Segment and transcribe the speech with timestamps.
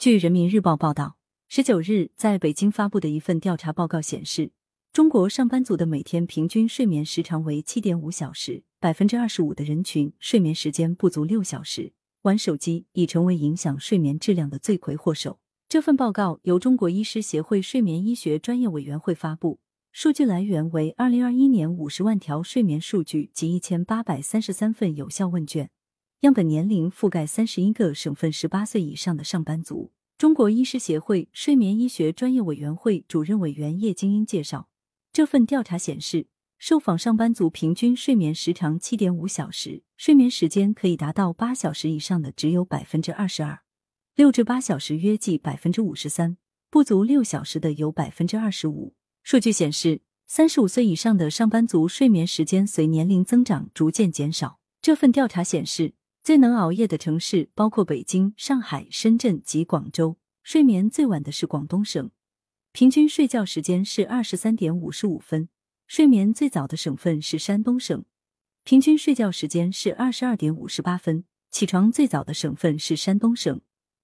[0.00, 4.50] 据人民日报报道，十九日在北京发布的一份调查报告显示，
[4.94, 11.92] 中国上班族的每天平均睡眠时长为七点五小时，百分之二十五的人群睡眠时间不足六小时。
[12.22, 15.38] 玩手机已成为影响睡眠质量的罪魁祸首。
[15.68, 19.60] 这份报告由中国医师协会睡眠医学专业委员会发布，
[19.92, 25.68] 数据来源为二零二一年五十万条睡眠数据及一千八百三十三份有效问卷，
[26.20, 29.90] 样本年龄覆盖三十一个省份十八岁以上的上班族。
[30.18, 34.68] 中国医师协会睡眠医学专业委员会主任委员叶金英介绍，
[35.14, 36.26] 这份调查显示。
[36.58, 43.60] 受访上班族平均睡眠时长七点五小时，睡眠时间可以达到八小时以上的只有百分之二十二，
[44.14, 46.36] 六至八小时约计百分之五十三，
[46.68, 48.92] 不足六小时的有百分之二十五。
[49.22, 54.60] 数据显示，三十五岁以上的上班族睡眠时间随年龄增长逐渐减少。
[54.82, 62.10] 这份调查显示，最能熬夜的城市包括北京、上海、深圳及广州，睡眠最晚的是广东省，
[62.72, 65.48] 平均睡觉时间是二十三点五十五分。
[65.86, 68.04] 睡眠最早的省份是山东省，
[68.64, 73.60] 平均睡觉时间是二十二点五十八分；起床最早的省份是山东省，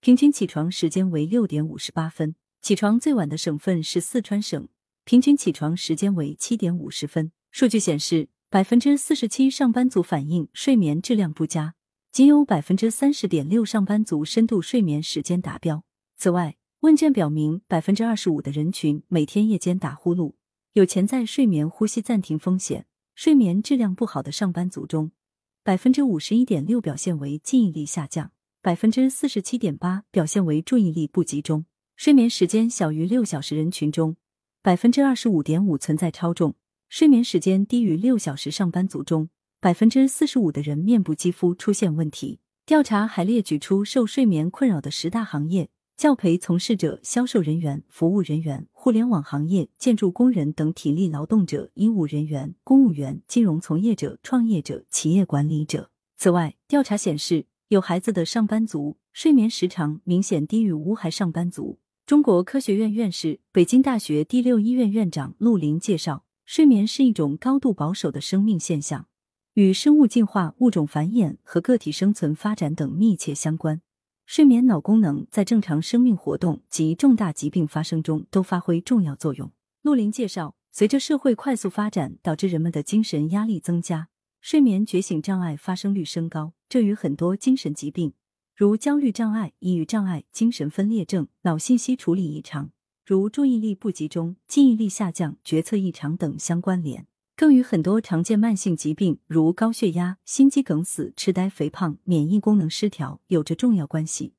[0.00, 4.66] 平均起床时间为六点五十八分；起床最晚的省份是四川省，
[5.04, 7.30] 平均起床时间为七点五十分。
[7.50, 11.74] 数据显示，百分之四十七上班族反映睡眠质量不佳，
[12.10, 15.84] 仅有百分之三十点六上班族深度睡眠时间达标。
[16.16, 20.34] 此外，问卷表明，百分之二十五的人群每天夜间打呼噜。
[20.72, 22.86] 有潜在睡眠呼吸暂停风险。
[23.14, 25.10] 睡眠质量不好的上班族中，
[25.64, 28.30] 百分之五十一点六表现为记忆力下降，
[28.62, 31.66] 百分之四十七点八表现为注意力不集中。
[31.96, 34.16] 睡眠时间小于六小时人群中，
[34.62, 36.54] 百分之二十五点五存在超重。
[36.88, 42.38] 睡眠时间低于六小时上班族中，百分之四十五的人面部肌肤出现问题。
[42.64, 45.68] 调查还列举出受睡眠困扰的十大行业。
[45.96, 55.90] 教培从事者、销售人员、服务人员、互联网行业、建筑工人等体力劳动者、医务人员、公务员、金融从业者、创业者、企业管理者。
[56.16, 61.80] 此外，调查显示，有孩子的上班族睡眠时长明显低于无孩上班族。
[62.06, 69.08] 中国科学院院士、北京大学第六医院院长陆林介绍，睡眠是一种高度保守的生命现象，
[69.58, 73.80] 与生物进化、物种繁衍和个体生存发展等密切相关。
[74.24, 79.50] 睡眠脑功能在正常生命活动及重大疾病发生中都发挥重要作用。
[79.82, 84.10] 陆林介绍，随着社会快速发展，导致人们的精神压力增加，
[84.40, 86.52] 睡眠觉醒障碍发生率升高。
[86.68, 88.12] 这与很多精神疾病，
[88.54, 92.70] 如焦虑障碍、抑郁障碍、精神分裂症、脑信息处理异常，
[93.04, 97.08] 如注意力不集中、记忆力下降、决策异常等相关联。
[97.38, 104.34] 更与很多常见慢性疾病，如高血压、心肌梗死、痴呆、肥胖、免疫功能失调有着重要关系。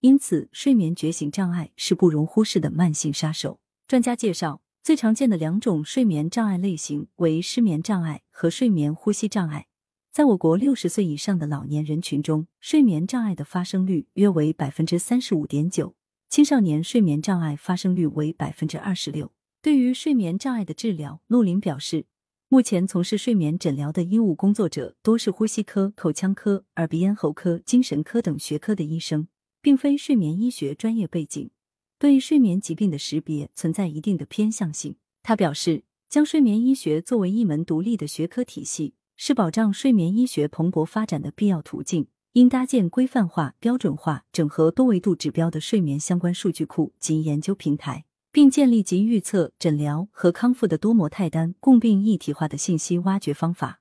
[0.00, 3.60] 因此，睡眠觉醒障碍是不容忽视的慢性杀手。
[3.88, 9.68] 专家介绍，最常见的两种睡眠障碍类型为失眠障碍和睡眠呼吸障碍。
[10.12, 15.94] 在我国六十岁以上的老年人群中，睡眠障碍的发生率约为百分之三十五点九，
[16.28, 19.32] 青少年睡眠障碍发生率为百分之二十六。
[19.62, 22.04] 对于睡眠障碍的治疗，陆林表示。
[22.54, 29.26] 目前从事睡眠诊疗的医务工作者多是呼吸科、口腔科、耳鼻咽喉科、精神科等学科的医生，
[29.60, 31.50] 并非睡眠医学专业背景，
[31.98, 34.94] 对睡眠疾病的识别存在一定的偏向性。
[35.24, 42.06] 他表示，将睡眠医学作为一门独立的学科体系，是保障睡眠医学蓬勃发展的必要途径。
[42.34, 48.04] 应搭建规范化、标准化、整合多维度指标的睡眠相关数据库及研究平台。
[48.34, 53.78] 并建立及预测、诊疗和康复的多模态单共病一体化的信息挖掘方法，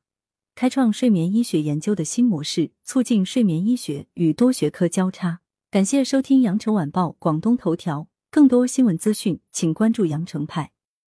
[0.53, 5.39] 开创睡眠医学研究的新模式，促进睡眠医学与多学科交叉。
[5.71, 10.72] 感谢收听羊城晚报广东头条，更多新闻资讯，请关注羊城派。